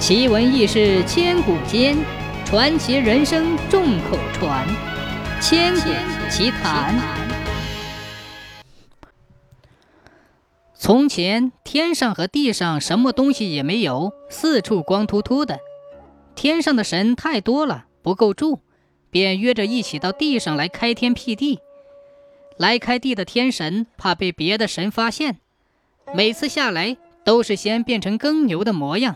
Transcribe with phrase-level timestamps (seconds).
[0.00, 1.94] 奇闻异事千古间，
[2.46, 4.66] 传奇人生众口传。
[5.42, 5.90] 千古
[6.30, 6.98] 奇谈。
[10.74, 15.58] 从前，天上和地上什么东西也没有，四处光秃秃的。
[16.34, 18.60] 天上的神太多了，不够住，
[19.10, 21.60] 便约着一起到地上来开天辟地。
[22.56, 25.40] 来开地的天神怕被别的神发现，
[26.14, 29.14] 每次下来都是先变成耕牛的模样。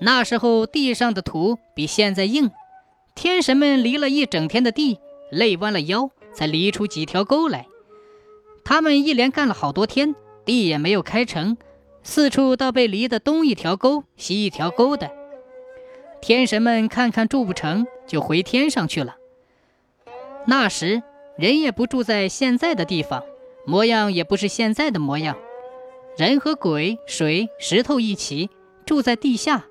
[0.00, 2.50] 那时候地上的土比现在硬，
[3.14, 4.98] 天神们犁了一整天的地，
[5.30, 7.66] 累弯了腰，才犁出几条沟来。
[8.64, 11.56] 他们一连干了好多天，地也没有开成，
[12.02, 15.10] 四处倒被犁的东一条沟，西一条沟的。
[16.20, 19.16] 天神们看看住不成就回天上去了。
[20.46, 21.02] 那时
[21.36, 23.24] 人也不住在现在的地方，
[23.66, 25.36] 模样也不是现在的模样，
[26.16, 28.48] 人和鬼、水、石头一起
[28.86, 29.64] 住在地下。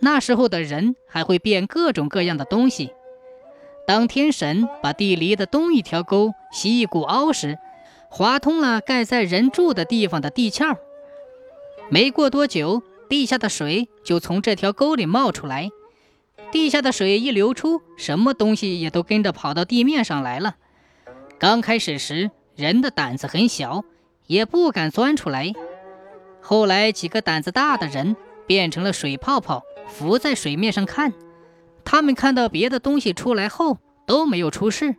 [0.00, 2.92] 那时候的人还会变各种各样的东西。
[3.86, 7.58] 当天神把地犁的东一条沟、西一股凹时，
[8.10, 10.76] 划通了盖在人住的地方的地壳。
[11.88, 15.70] 没过多久，地下的水就从这条沟里冒出来。
[16.52, 20.56] 地下的水一流出，什么东西也都跟着跑到地面上来了。
[21.38, 23.84] 刚开始时，人的胆子很小，
[24.26, 25.52] 也不敢钻出来。
[26.40, 29.62] 后来，几个胆子大的人变成了水泡泡。
[29.88, 31.12] 浮在水面上看，
[31.84, 34.94] 他们看到别的东西出来后都没有出事，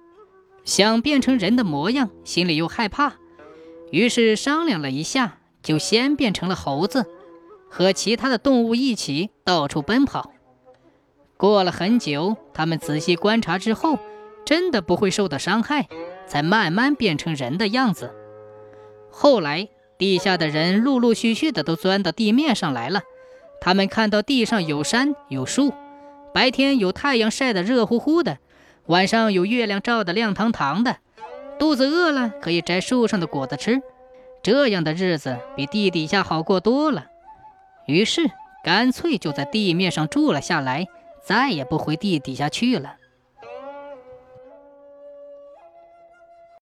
[0.65, 3.13] 想变成人的模样，心里又害怕，
[3.91, 7.05] 于是商量了一下，就先变成了猴子，
[7.69, 10.31] 和其他的动物一起到处奔跑。
[11.37, 13.97] 过了很久，他们仔细观察之后，
[14.45, 15.87] 真的不会受到伤害，
[16.27, 18.13] 才慢慢变成人的样子。
[19.09, 23.01] 后来，地下的人陆陆续续的都钻到地面上来了。
[23.61, 25.73] 他们看到地上有山有树，
[26.33, 28.37] 白天有太阳晒得热乎乎的，
[28.85, 30.97] 晚上有月亮照得亮堂堂的。
[31.57, 33.81] 肚子饿了可以摘树上的果子吃，
[34.41, 37.07] 这样的日子比地底下好过多了。
[37.85, 38.31] 于是
[38.63, 40.87] 干脆就在地面上住了下来，
[41.21, 42.95] 再也不回地底下去了。